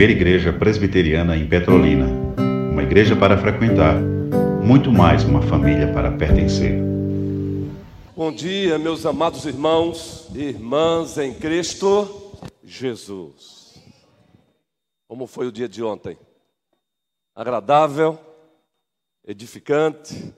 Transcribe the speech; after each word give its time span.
primeira 0.00 0.18
igreja 0.18 0.50
presbiteriana 0.50 1.36
em 1.36 1.46
Petrolina. 1.46 2.06
Uma 2.72 2.82
igreja 2.82 3.14
para 3.14 3.36
frequentar, 3.36 4.00
muito 4.64 4.90
mais 4.90 5.24
uma 5.24 5.42
família 5.42 5.92
para 5.92 6.10
pertencer. 6.10 6.72
Bom 8.16 8.32
dia, 8.32 8.78
meus 8.78 9.04
amados 9.04 9.44
irmãos 9.44 10.26
e 10.34 10.44
irmãs 10.44 11.18
em 11.18 11.34
Cristo 11.34 12.32
Jesus. 12.64 13.78
Como 15.06 15.26
foi 15.26 15.46
o 15.46 15.52
dia 15.52 15.68
de 15.68 15.82
ontem? 15.82 16.16
Agradável, 17.34 18.18
edificante, 19.22 20.32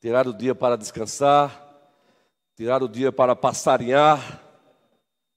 tirar 0.00 0.26
o 0.26 0.32
dia 0.32 0.56
para 0.56 0.74
descansar, 0.74 1.64
tirar 2.56 2.82
o 2.82 2.88
dia 2.88 3.12
para 3.12 3.36
passarinhar. 3.36 4.42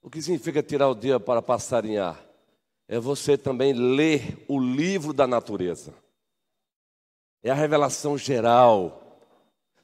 O 0.01 0.09
que 0.09 0.19
significa 0.19 0.63
tirar 0.63 0.89
o 0.89 0.95
dia 0.95 1.19
para 1.19 1.43
passarinhar? 1.43 2.30
É 2.91 2.99
você 2.99 3.37
também 3.37 3.71
ler 3.71 4.37
o 4.49 4.59
livro 4.59 5.13
da 5.13 5.25
natureza. 5.25 5.93
É 7.41 7.49
a 7.49 7.53
revelação 7.53 8.17
geral. 8.17 9.21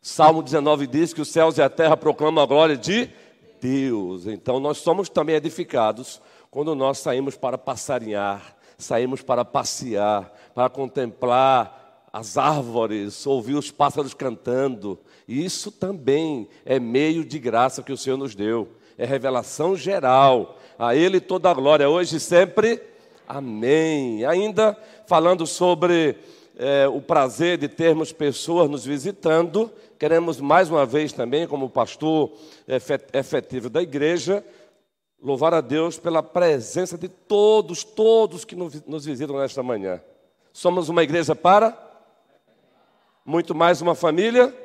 Salmo 0.02 0.44
19 0.44 0.86
diz 0.88 1.14
que 1.14 1.22
os 1.22 1.30
céus 1.30 1.58
e 1.58 1.62
a 1.62 1.70
terra 1.70 1.96
proclamam 1.96 2.44
a 2.44 2.46
glória 2.46 2.76
de 2.76 3.10
Deus. 3.62 4.28
Então 4.28 4.60
nós 4.60 4.80
somos 4.80 5.08
também 5.08 5.38
edificados 5.38 6.22
quando 6.52 6.76
nós 6.76 6.98
saímos 6.98 7.38
para 7.38 7.58
passarinhar, 7.58 8.58
saímos 8.78 9.22
para 9.22 9.46
passear, 9.46 10.30
para 10.54 10.70
contemplar 10.70 12.10
as 12.12 12.38
árvores, 12.38 13.26
ouvir 13.26 13.56
os 13.56 13.72
pássaros 13.72 14.14
cantando. 14.14 15.00
Isso 15.26 15.72
também 15.72 16.50
é 16.66 16.78
meio 16.78 17.24
de 17.24 17.40
graça 17.40 17.82
que 17.82 17.94
o 17.94 17.98
Senhor 17.98 18.18
nos 18.18 18.36
deu. 18.36 18.68
É 18.98 19.06
revelação 19.06 19.78
geral. 19.78 20.58
A 20.78 20.94
Ele 20.94 21.22
toda 21.22 21.50
a 21.50 21.54
glória, 21.54 21.88
hoje 21.88 22.18
e 22.18 22.20
sempre. 22.20 22.97
Amém. 23.28 24.24
Ainda 24.26 24.78
falando 25.06 25.46
sobre 25.46 26.18
é, 26.58 26.88
o 26.88 27.02
prazer 27.02 27.58
de 27.58 27.68
termos 27.68 28.14
pessoas 28.14 28.70
nos 28.70 28.86
visitando, 28.86 29.70
queremos 30.00 30.40
mais 30.40 30.70
uma 30.70 30.86
vez 30.86 31.12
também, 31.12 31.46
como 31.46 31.70
pastor 31.70 32.32
efetivo 33.14 33.70
da 33.70 33.82
igreja, 33.82 34.46
louvar 35.22 35.54
a 35.54 35.60
Deus 35.60 36.00
pela 36.00 36.24
presença 36.24 36.98
de 36.98 37.10
todos, 37.10 37.84
todos 37.84 38.46
que 38.46 38.56
nos 38.56 39.06
visitam 39.06 39.38
nesta 39.38 39.62
manhã. 39.62 40.02
Somos 40.54 40.88
uma 40.88 41.04
igreja 41.04 41.36
para 41.36 41.78
muito 43.26 43.54
mais 43.54 43.82
uma 43.82 43.94
família 43.94 44.56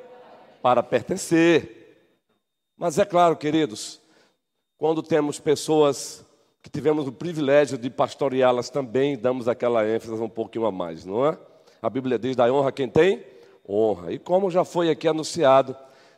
para 0.62 0.84
pertencer. 0.84 2.06
Mas 2.76 2.96
é 2.96 3.04
claro, 3.04 3.36
queridos, 3.36 4.00
quando 4.78 5.02
temos 5.02 5.40
pessoas 5.40 6.24
que 6.62 6.70
tivemos 6.70 7.08
o 7.08 7.12
privilégio 7.12 7.76
de 7.76 7.90
pastoreá-las 7.90 8.70
também, 8.70 9.18
damos 9.18 9.48
aquela 9.48 9.86
ênfase 9.86 10.22
um 10.22 10.28
pouquinho 10.28 10.64
a 10.64 10.70
mais, 10.72 11.04
não 11.04 11.26
é? 11.26 11.36
A 11.82 11.90
Bíblia 11.90 12.18
diz: 12.18 12.36
da 12.36 12.50
honra 12.52 12.70
quem 12.70 12.88
tem? 12.88 13.24
Honra. 13.68 14.12
E 14.12 14.18
como 14.18 14.50
já 14.50 14.64
foi 14.64 14.88
aqui 14.88 15.08
anunciado, 15.08 15.76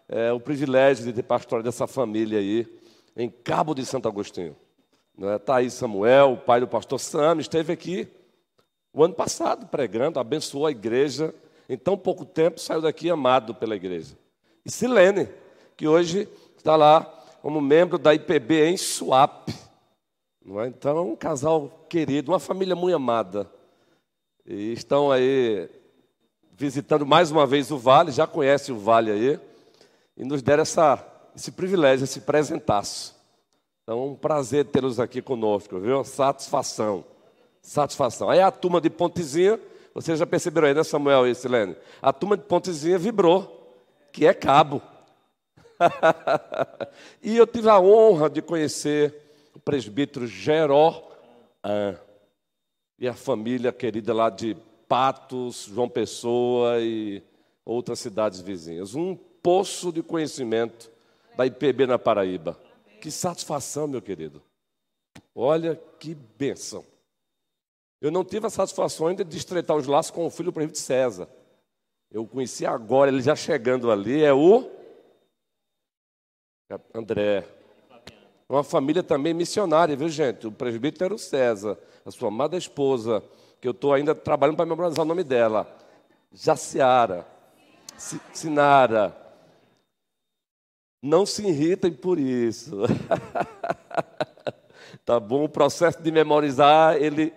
é, 0.09 0.33
o 0.33 0.39
privilégio 0.39 1.05
de 1.06 1.12
ter 1.12 1.22
pastoreado 1.22 1.69
essa 1.69 1.87
família 1.87 2.39
aí, 2.39 2.67
em 3.17 3.31
Cabo 3.31 3.75
de 3.75 3.87
Santo 3.87 4.06
Agostinho. 4.06 4.55
Está 5.19 5.55
é? 5.55 5.56
aí 5.59 5.70
Samuel, 5.70 6.33
o 6.33 6.37
pai 6.37 6.61
do 6.61 6.69
pastor 6.69 6.98
Sam, 6.98 7.39
esteve 7.39 7.72
aqui 7.72 8.09
o 8.92 9.03
ano 9.03 9.15
passado 9.15 9.67
pregando, 9.67 10.20
abençoou 10.20 10.67
a 10.67 10.70
igreja. 10.70 11.34
Em 11.69 11.78
tão 11.78 11.97
pouco 11.97 12.25
tempo 12.25 12.61
saiu 12.61 12.83
daqui 12.83 13.09
amado 13.09 13.55
pela 13.55 13.75
igreja. 13.75 14.17
E 14.65 14.70
Silene, 14.70 15.28
que 15.77 15.89
hoje 15.89 16.28
está 16.56 16.77
lá 16.77 17.03
como 17.41 17.61
membro 17.61 17.98
da 17.98 18.15
IPB 18.15 18.67
em 18.67 18.77
Suape. 18.77 19.55
É? 20.47 20.67
Então, 20.67 21.11
um 21.11 21.17
casal 21.17 21.87
querido, 21.89 22.31
uma 22.31 22.39
família 22.39 22.77
muito 22.77 22.95
amada. 22.95 23.50
E 24.44 24.72
estão 24.72 25.10
aí 25.10 25.71
visitando 26.53 27.06
mais 27.06 27.31
uma 27.31 27.47
vez 27.47 27.71
o 27.71 27.78
Vale, 27.78 28.12
já 28.12 28.27
conhece 28.27 28.71
o 28.71 28.78
Vale 28.78 29.10
aí, 29.10 29.41
e 30.16 30.25
nos 30.25 30.43
deram 30.43 30.62
essa, 30.62 31.03
esse 31.34 31.50
privilégio, 31.50 32.04
esse 32.04 32.21
presentaço. 32.21 33.16
Então, 33.83 34.09
um 34.09 34.15
prazer 34.15 34.66
tê-los 34.66 35.00
aqui 35.00 35.22
conosco, 35.22 35.81
viu? 35.81 36.04
Satisfação. 36.04 37.04
Satisfação. 37.62 38.28
Aí 38.28 38.41
a 38.41 38.50
turma 38.50 38.83
de 38.83 38.91
Pontezinha, 38.91 39.59
vocês 39.94 40.19
já 40.19 40.27
perceberam 40.27 40.69
aí, 40.69 40.75
né, 40.75 40.84
Samuel 40.84 41.27
e 41.27 41.34
Silene? 41.34 41.75
A 42.03 42.12
turma 42.12 42.37
de 42.37 42.44
Pontezinha 42.44 42.99
vibrou, 42.99 43.75
que 44.12 44.27
é 44.27 44.34
cabo. 44.34 44.83
e 47.22 47.34
eu 47.34 47.47
tive 47.47 47.71
a 47.71 47.81
honra 47.81 48.28
de 48.28 48.43
conhecer 48.43 49.23
presbítero 49.64 50.26
Geró 50.26 51.10
e 52.98 53.08
a 53.08 53.14
família 53.14 53.72
querida 53.72 54.12
lá 54.12 54.30
de 54.30 54.56
Patos, 54.88 55.64
João 55.64 55.88
Pessoa 55.88 56.80
e 56.80 57.22
outras 57.64 57.98
cidades 57.98 58.41
vizinhas. 58.41 58.94
Um 58.94 59.16
poço 59.16 59.92
de 59.92 60.03
conhecimento 60.03 60.91
da 61.36 61.47
IPB 61.47 61.86
na 61.86 61.98
Paraíba. 61.98 62.60
Que 63.00 63.10
satisfação, 63.10 63.86
meu 63.86 64.00
querido. 64.00 64.42
Olha 65.34 65.80
que 65.98 66.14
bênção. 66.14 66.84
Eu 68.00 68.10
não 68.10 68.24
tive 68.24 68.47
a 68.47 68.50
satisfação 68.50 69.06
ainda 69.06 69.24
de 69.24 69.36
estreitar 69.36 69.76
os 69.76 69.86
laços 69.86 70.10
com 70.10 70.26
o 70.26 70.30
filho 70.30 70.50
do 70.50 70.53
prefeito 70.53 70.78
César. 70.78 71.28
Eu 72.10 72.26
conheci 72.26 72.64
agora, 72.64 73.10
ele 73.10 73.22
já 73.22 73.34
chegando 73.34 73.91
ali, 73.91 74.22
é 74.22 74.32
o 74.32 74.70
André. 76.94 77.47
Uma 78.49 78.62
família 78.62 79.03
também 79.03 79.32
missionária, 79.32 79.97
viu, 79.97 80.09
gente? 80.09 80.47
O 80.47 80.53
presbítero 80.53 81.19
César, 81.19 81.78
a 82.05 82.10
sua 82.10 82.28
amada 82.28 82.56
esposa, 82.56 83.22
que 83.60 83.66
eu 83.66 83.72
estou 83.72 83.93
ainda 83.94 84.15
trabalhando 84.15 84.56
para 84.56 84.66
memorizar 84.66 85.05
o 85.05 85.09
nome 85.09 85.25
dela, 85.25 85.66
Jaciara, 86.32 87.27
Sinara. 87.97 89.16
Não 91.03 91.25
se 91.25 91.47
irritem 91.47 91.93
por 91.93 92.19
isso. 92.19 92.83
tá 95.04 95.19
bom? 95.21 95.44
O 95.44 95.49
processo 95.49 96.03
de 96.03 96.10
memorizar, 96.10 96.97
ele 96.97 97.33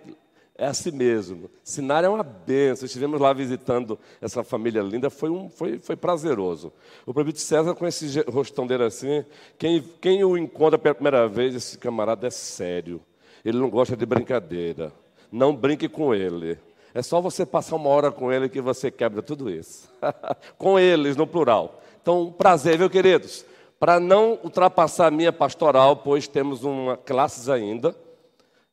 é 0.58 0.66
assim 0.66 0.90
mesmo. 0.90 1.48
Sinara 1.62 2.08
é 2.08 2.10
uma 2.10 2.24
benção. 2.24 2.84
Estivemos 2.84 3.20
lá 3.20 3.32
visitando 3.32 3.96
essa 4.20 4.42
família 4.42 4.82
linda, 4.82 5.08
foi, 5.08 5.30
um, 5.30 5.48
foi, 5.48 5.78
foi 5.78 5.94
prazeroso. 5.94 6.72
O 7.06 7.14
prefeito 7.14 7.38
César, 7.38 7.76
com 7.76 7.86
esse 7.86 8.20
rostão 8.22 8.66
dele 8.66 8.82
assim, 8.82 9.24
quem, 9.56 9.80
quem 10.00 10.24
o 10.24 10.36
encontra 10.36 10.76
pela 10.76 10.96
primeira 10.96 11.28
vez, 11.28 11.54
esse 11.54 11.78
camarada 11.78 12.26
é 12.26 12.30
sério. 12.30 13.00
Ele 13.44 13.56
não 13.56 13.70
gosta 13.70 13.96
de 13.96 14.04
brincadeira. 14.04 14.92
Não 15.30 15.54
brinque 15.54 15.88
com 15.88 16.12
ele. 16.12 16.58
É 16.92 17.02
só 17.02 17.20
você 17.20 17.46
passar 17.46 17.76
uma 17.76 17.90
hora 17.90 18.10
com 18.10 18.32
ele 18.32 18.48
que 18.48 18.60
você 18.60 18.90
quebra 18.90 19.22
tudo 19.22 19.48
isso. 19.48 19.88
com 20.58 20.76
eles, 20.76 21.16
no 21.16 21.26
plural. 21.26 21.80
Então, 22.02 22.34
prazer, 22.36 22.78
viu, 22.78 22.90
queridos? 22.90 23.46
Para 23.78 24.00
não 24.00 24.40
ultrapassar 24.42 25.06
a 25.06 25.10
minha 25.10 25.32
pastoral, 25.32 25.98
pois 25.98 26.26
temos 26.26 26.64
uma 26.64 26.96
classes 26.96 27.48
ainda 27.48 27.94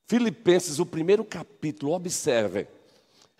Filipenses, 0.07 0.79
o 0.79 0.85
primeiro 0.85 1.23
capítulo, 1.25 1.93
observem. 1.93 2.67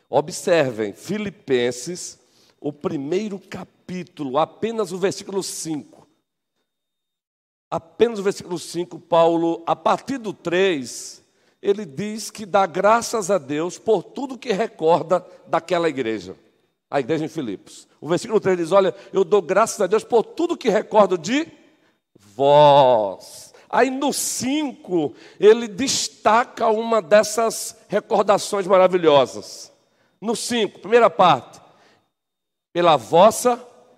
Observem, 0.10 0.94
Filipenses, 0.94 2.20
o 2.60 2.72
primeiro 2.72 3.40
capítulo, 3.40 4.38
apenas 4.38 4.92
o 4.92 4.98
versículo 4.98 5.44
5. 5.44 6.08
Apenas 7.70 8.20
o 8.20 8.24
versículo 8.24 8.58
5, 8.58 9.00
Paulo, 9.00 9.64
a 9.66 9.76
partir 9.76 10.18
do 10.18 10.34
3, 10.34 11.22
ele 11.62 11.86
diz 11.86 12.30
que 12.30 12.46
dá 12.46 12.66
graças 12.66 13.32
a 13.32 13.38
Deus 13.38 13.78
por 13.78 14.04
tudo 14.04 14.38
que 14.38 14.54
recorda 14.54 15.26
daquela 15.48 15.90
igreja, 15.90 16.36
a 16.90 17.00
igreja 17.00 17.26
em 17.26 17.28
Filipos. 17.30 17.88
O 18.00 18.08
versículo 18.08 18.40
3 18.40 18.58
diz: 18.58 18.72
Olha, 18.72 18.96
eu 19.12 19.24
dou 19.24 19.42
graças 19.42 19.82
a 19.82 19.88
Deus 19.88 20.04
por 20.04 20.24
tudo 20.24 20.58
que 20.58 20.70
recordo 20.70 21.18
de 21.18 21.48
vós. 22.20 23.55
Aí 23.76 23.90
no 23.90 24.14
5, 24.14 25.14
ele 25.38 25.68
destaca 25.68 26.70
uma 26.70 27.02
dessas 27.02 27.76
recordações 27.90 28.66
maravilhosas. 28.66 29.70
No 30.22 30.34
5, 30.34 30.80
primeira 30.80 31.10
parte, 31.10 31.60
pela 32.72 32.96
vossa 32.96 33.58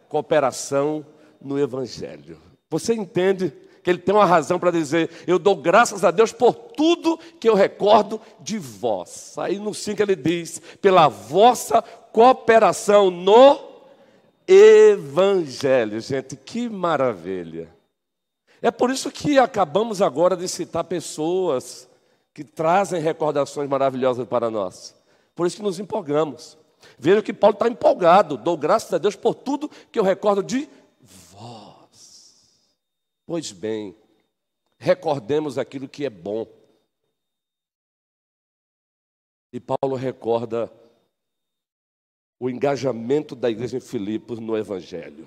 cooperação 0.09 1.05
no 1.39 1.59
Evangelho. 1.59 2.41
Você 2.71 2.95
entende 2.95 3.53
que 3.83 3.91
ele 3.91 3.99
tem 3.99 4.15
uma 4.15 4.25
razão 4.25 4.57
para 4.57 4.71
dizer: 4.71 5.11
Eu 5.27 5.37
dou 5.37 5.55
graças 5.55 6.03
a 6.03 6.09
Deus 6.09 6.31
por 6.31 6.55
tudo 6.55 7.19
que 7.39 7.47
eu 7.47 7.53
recordo 7.53 8.19
de 8.39 8.57
vós. 8.57 9.35
Aí 9.37 9.59
no 9.59 9.75
5 9.75 10.01
ele 10.01 10.15
diz: 10.15 10.59
Pela 10.81 11.07
vossa 11.07 11.83
cooperação 11.83 13.11
no 13.11 13.59
Evangelho. 14.47 15.99
Gente, 16.01 16.35
que 16.35 16.67
maravilha. 16.67 17.76
É 18.67 18.71
por 18.71 18.91
isso 18.91 19.09
que 19.09 19.39
acabamos 19.39 20.01
agora 20.01 20.35
de 20.35 20.45
citar 20.45 20.83
pessoas 20.83 21.87
que 22.33 22.43
trazem 22.43 23.01
recordações 23.01 23.69
maravilhosas 23.69 24.27
para 24.27 24.51
nós. 24.51 24.93
Por 25.33 25.47
isso 25.47 25.55
que 25.55 25.63
nos 25.63 25.79
empolgamos. 25.79 26.57
Veja 26.99 27.21
que 27.21 27.31
Paulo 27.31 27.53
está 27.53 27.69
empolgado. 27.69 28.35
Dou 28.35 28.57
graças 28.57 28.93
a 28.93 28.97
Deus 28.97 29.15
por 29.15 29.35
tudo 29.35 29.71
que 29.89 29.97
eu 29.97 30.03
recordo 30.03 30.43
de 30.43 30.67
vós. 30.99 32.43
Pois 33.25 33.53
bem, 33.53 33.95
recordemos 34.77 35.57
aquilo 35.57 35.87
que 35.87 36.05
é 36.05 36.09
bom. 36.09 36.45
E 39.53 39.61
Paulo 39.61 39.95
recorda 39.95 40.69
o 42.37 42.49
engajamento 42.49 43.33
da 43.33 43.49
igreja 43.49 43.77
em 43.77 43.79
Filipos 43.79 44.39
no 44.39 44.57
Evangelho. 44.57 45.25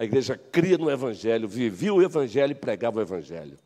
A 0.00 0.04
igreja 0.04 0.40
cria 0.50 0.78
no 0.78 0.90
Evangelho, 0.90 1.46
vivia 1.46 1.92
o 1.92 2.02
Evangelho 2.02 2.52
e 2.52 2.54
pregava 2.54 2.98
o 2.98 3.02
Evangelho. 3.02 3.58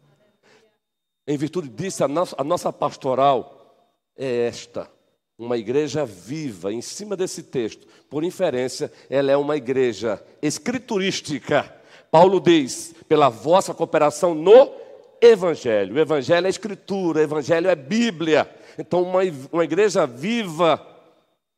Em 1.24 1.36
virtude 1.36 1.68
disso, 1.68 2.02
a 2.02 2.08
nossa, 2.08 2.34
a 2.36 2.42
nossa 2.42 2.72
pastoral 2.72 3.86
é 4.18 4.48
esta: 4.48 4.90
uma 5.38 5.56
igreja 5.56 6.04
viva, 6.04 6.72
em 6.72 6.82
cima 6.82 7.16
desse 7.16 7.44
texto. 7.44 7.86
Por 8.10 8.24
inferência, 8.24 8.90
ela 9.08 9.30
é 9.30 9.36
uma 9.36 9.56
igreja 9.56 10.20
escriturística. 10.42 11.72
Paulo 12.10 12.40
diz: 12.40 12.96
pela 13.06 13.28
vossa 13.28 13.72
cooperação 13.72 14.34
no 14.34 14.72
Evangelho. 15.20 15.94
O 15.94 16.00
Evangelho 16.00 16.48
é 16.48 16.50
escritura, 16.50 17.20
o 17.20 17.22
Evangelho 17.22 17.70
é 17.70 17.76
Bíblia. 17.76 18.52
Então, 18.76 19.04
uma, 19.04 19.20
uma 19.52 19.62
igreja 19.62 20.04
viva, 20.04 20.84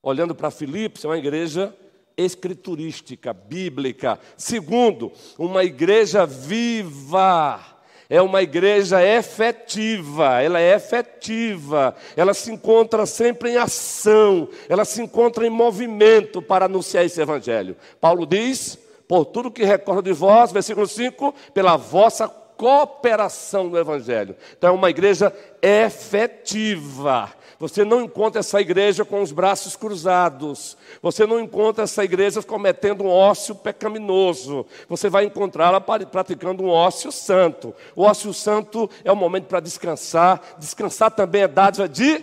olhando 0.02 0.34
para 0.34 0.50
Filipos, 0.50 1.02
é 1.02 1.08
uma 1.08 1.17
igreja 1.17 1.75
escriturística, 2.16 3.32
bíblica. 3.32 4.18
Segundo, 4.36 5.12
uma 5.38 5.64
igreja 5.64 6.24
viva 6.26 7.76
é 8.08 8.22
uma 8.22 8.40
igreja 8.40 9.04
efetiva, 9.04 10.40
ela 10.40 10.60
é 10.60 10.74
efetiva, 10.74 11.94
ela 12.16 12.32
se 12.34 12.52
encontra 12.52 13.04
sempre 13.04 13.50
em 13.50 13.56
ação, 13.56 14.48
ela 14.68 14.84
se 14.84 15.02
encontra 15.02 15.46
em 15.46 15.50
movimento 15.50 16.40
para 16.40 16.66
anunciar 16.66 17.04
esse 17.04 17.20
evangelho. 17.20 17.76
Paulo 18.00 18.24
diz: 18.24 18.78
por 19.08 19.24
tudo 19.24 19.50
que 19.50 19.64
recordo 19.64 20.02
de 20.02 20.12
vós, 20.12 20.52
versículo 20.52 20.86
5, 20.86 21.34
pela 21.52 21.76
vossa 21.76 22.28
cooperação 22.28 23.64
no 23.64 23.78
evangelho. 23.78 24.36
Então 24.56 24.70
é 24.70 24.72
uma 24.72 24.90
igreja 24.90 25.32
efetiva. 25.60 27.30
Você 27.58 27.84
não 27.84 28.02
encontra 28.02 28.40
essa 28.40 28.60
igreja 28.60 29.04
com 29.04 29.22
os 29.22 29.32
braços 29.32 29.76
cruzados. 29.76 30.76
Você 31.00 31.26
não 31.26 31.40
encontra 31.40 31.84
essa 31.84 32.04
igreja 32.04 32.42
cometendo 32.42 33.04
um 33.04 33.08
ócio 33.08 33.54
pecaminoso. 33.54 34.66
Você 34.88 35.08
vai 35.08 35.24
encontrá-la 35.24 35.80
praticando 35.80 36.62
um 36.62 36.68
ócio 36.68 37.10
santo. 37.10 37.74
O 37.94 38.02
ócio 38.02 38.32
santo 38.34 38.90
é 39.04 39.10
o 39.10 39.16
momento 39.16 39.46
para 39.46 39.60
descansar. 39.60 40.56
Descansar 40.58 41.10
também 41.10 41.42
é 41.42 41.48
dádiva 41.48 41.88
de 41.88 42.22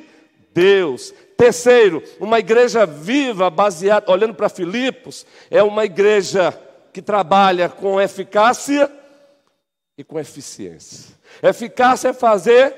Deus. 0.54 1.14
Terceiro, 1.36 2.04
uma 2.20 2.40
igreja 2.40 2.86
viva, 2.86 3.50
baseada, 3.50 4.12
olhando 4.12 4.36
para 4.36 4.50
Filipos, 4.50 5.26
é 5.50 5.64
uma 5.64 5.84
igreja 5.84 6.58
que 6.94 7.02
trabalha 7.02 7.68
com 7.68 8.00
eficácia 8.00 8.90
e 9.98 10.04
com 10.04 10.20
eficiência. 10.20 11.16
Eficácia 11.42 12.10
é 12.10 12.14
fazer 12.14 12.76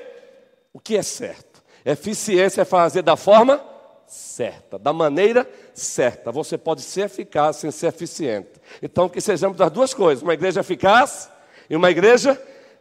o 0.72 0.80
que 0.80 0.96
é 0.96 1.02
certo. 1.02 1.45
Eficiência 1.86 2.62
é 2.62 2.64
fazer 2.64 3.02
da 3.02 3.14
forma 3.16 3.60
certa, 4.08 4.76
da 4.76 4.92
maneira 4.92 5.48
certa. 5.72 6.32
Você 6.32 6.58
pode 6.58 6.82
ser 6.82 7.02
eficaz 7.02 7.56
sem 7.56 7.70
ser 7.70 7.86
eficiente. 7.86 8.50
Então, 8.82 9.08
que 9.08 9.20
sejamos 9.20 9.56
das 9.56 9.70
duas 9.70 9.94
coisas: 9.94 10.20
uma 10.20 10.34
igreja 10.34 10.58
eficaz 10.58 11.30
e 11.70 11.76
uma 11.76 11.88
igreja 11.88 12.36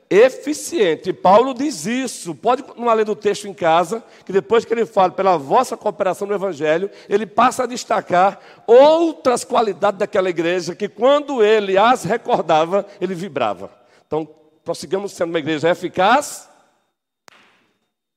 eficiente. 0.09 1.11
E 1.11 1.13
Paulo 1.13 1.53
diz 1.53 1.85
isso. 1.85 2.33
Pode 2.33 2.63
não 2.75 2.91
ler 2.91 3.05
do 3.05 3.15
texto 3.15 3.47
em 3.47 3.53
casa, 3.53 4.03
que 4.25 4.33
depois 4.33 4.65
que 4.65 4.73
ele 4.73 4.87
fala 4.87 5.11
pela 5.11 5.37
vossa 5.37 5.77
cooperação 5.77 6.27
no 6.27 6.33
Evangelho, 6.33 6.89
ele 7.07 7.27
passa 7.27 7.63
a 7.63 7.67
destacar 7.67 8.39
outras 8.65 9.43
qualidades 9.43 9.99
daquela 9.99 10.31
igreja 10.31 10.73
que, 10.73 10.89
quando 10.89 11.43
ele 11.43 11.77
as 11.77 12.03
recordava, 12.03 12.87
ele 12.99 13.13
vibrava. 13.13 13.69
Então, 14.07 14.27
prossigamos 14.63 15.11
sendo 15.11 15.29
uma 15.29 15.39
igreja 15.39 15.69
eficaz 15.69 16.54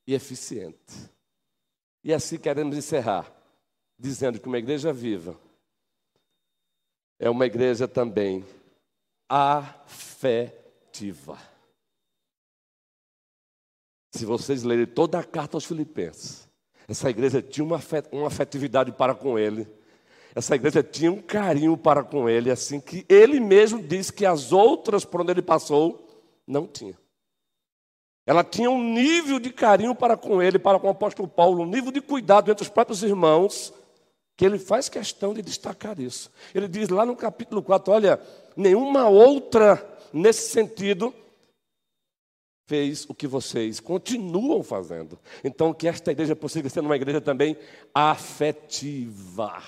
e 0.08 0.14
eficiente. 0.14 1.12
E 2.02 2.14
assim 2.14 2.38
queremos 2.38 2.74
encerrar, 2.74 3.30
dizendo 3.98 4.40
que 4.40 4.48
uma 4.48 4.56
igreja 4.56 4.90
viva 4.90 5.38
é 7.18 7.28
uma 7.28 7.44
igreja 7.44 7.86
também 7.86 8.42
afetiva. 9.28 10.58
Se 14.14 14.24
vocês 14.24 14.62
lerem 14.62 14.86
toda 14.86 15.18
a 15.18 15.24
carta 15.24 15.58
aos 15.58 15.66
Filipenses, 15.66 16.48
essa 16.88 17.10
igreja 17.10 17.42
tinha 17.42 17.62
uma, 17.62 17.78
afetividade 18.26 18.90
para 18.92 19.14
com 19.14 19.38
ele. 19.38 19.68
Essa 20.34 20.54
igreja 20.54 20.82
tinha 20.82 21.12
um 21.12 21.20
carinho 21.20 21.76
para 21.76 22.02
com 22.02 22.26
ele, 22.30 22.50
assim 22.50 22.80
que 22.80 23.04
ele 23.10 23.38
mesmo 23.40 23.82
disse 23.82 24.10
que 24.10 24.24
as 24.24 24.52
outras 24.52 25.04
por 25.04 25.20
onde 25.20 25.32
ele 25.32 25.42
passou 25.42 26.08
não 26.46 26.66
tinha. 26.66 26.98
Ela 28.28 28.44
tinha 28.44 28.70
um 28.70 28.92
nível 28.92 29.40
de 29.40 29.48
carinho 29.48 29.94
para 29.94 30.14
com 30.14 30.42
ele, 30.42 30.58
para 30.58 30.78
com 30.78 30.86
o 30.86 30.90
apóstolo 30.90 31.26
Paulo, 31.26 31.62
um 31.62 31.66
nível 31.66 31.90
de 31.90 32.02
cuidado 32.02 32.50
entre 32.50 32.62
os 32.62 32.68
próprios 32.68 33.02
irmãos, 33.02 33.72
que 34.36 34.44
ele 34.44 34.58
faz 34.58 34.86
questão 34.86 35.32
de 35.32 35.40
destacar 35.40 35.98
isso. 35.98 36.30
Ele 36.54 36.68
diz 36.68 36.90
lá 36.90 37.06
no 37.06 37.16
capítulo 37.16 37.62
4: 37.62 37.90
olha, 37.90 38.20
nenhuma 38.54 39.08
outra 39.08 39.82
nesse 40.12 40.50
sentido 40.50 41.14
fez 42.66 43.06
o 43.08 43.14
que 43.14 43.26
vocês 43.26 43.80
continuam 43.80 44.62
fazendo. 44.62 45.18
Então, 45.42 45.72
que 45.72 45.88
esta 45.88 46.12
igreja 46.12 46.36
possa 46.36 46.68
ser 46.68 46.80
uma 46.80 46.96
igreja 46.96 47.22
também 47.22 47.56
afetiva. 47.94 49.62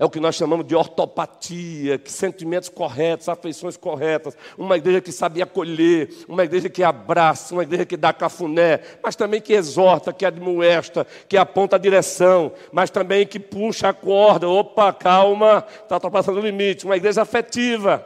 É 0.00 0.04
o 0.06 0.08
que 0.08 0.18
nós 0.18 0.34
chamamos 0.34 0.66
de 0.66 0.74
ortopatia, 0.74 1.98
que 1.98 2.10
sentimentos 2.10 2.70
corretos, 2.70 3.28
afeições 3.28 3.76
corretas. 3.76 4.34
Uma 4.56 4.78
igreja 4.78 5.02
que 5.02 5.12
sabe 5.12 5.42
acolher, 5.42 6.08
uma 6.26 6.42
igreja 6.42 6.70
que 6.70 6.82
abraça, 6.82 7.52
uma 7.52 7.64
igreja 7.64 7.84
que 7.84 7.98
dá 7.98 8.10
cafuné, 8.10 8.80
mas 9.02 9.14
também 9.14 9.42
que 9.42 9.52
exorta, 9.52 10.10
que 10.10 10.24
admoesta, 10.24 11.06
que 11.28 11.36
aponta 11.36 11.76
a 11.76 11.78
direção, 11.78 12.50
mas 12.72 12.88
também 12.88 13.26
que 13.26 13.38
puxa 13.38 13.90
a 13.90 13.92
corda. 13.92 14.48
Opa, 14.48 14.90
calma, 14.90 15.66
está 15.82 15.96
ultrapassando 15.96 16.40
o 16.40 16.42
limite. 16.42 16.86
Uma 16.86 16.96
igreja 16.96 17.20
afetiva. 17.20 18.02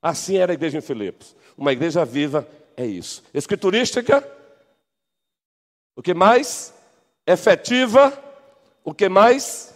Assim 0.00 0.36
era 0.36 0.52
a 0.52 0.54
igreja 0.54 0.78
em 0.78 0.80
Filipos. 0.80 1.34
Uma 1.58 1.72
igreja 1.72 2.04
viva 2.04 2.46
é 2.76 2.86
isso. 2.86 3.24
Escriturística. 3.34 4.24
O 5.96 6.02
que 6.02 6.14
mais? 6.14 6.72
Efetiva. 7.26 8.16
O 8.84 8.94
que 8.94 9.08
mais? 9.08 9.75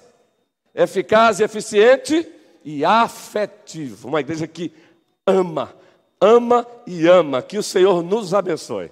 Eficaz 0.75 1.41
e 1.41 1.45
eficiente 1.45 2.27
e 2.65 2.85
afetivo. 2.85 4.09
Uma 4.09 4.21
igreja 4.21 4.47
que 4.47 4.73
ama, 5.27 5.75
ama 6.21 6.67
e 6.87 7.07
ama. 7.07 7.43
Que 7.43 7.59
o 7.59 7.63
Senhor 7.63 8.03
nos 8.03 8.35
abençoe. 8.35 8.91